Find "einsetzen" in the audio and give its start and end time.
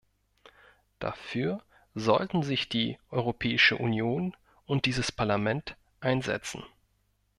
5.99-6.63